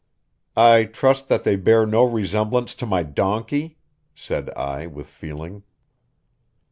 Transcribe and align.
"I 0.57 0.85
trust 0.85 1.27
that 1.29 1.43
they 1.43 1.55
bear 1.55 1.85
no 1.85 2.05
resemblance 2.05 2.73
to 2.73 2.87
my 2.87 3.03
donkey," 3.03 3.77
said 4.15 4.49
I 4.57 4.87
with 4.87 5.05
feeling. 5.05 5.61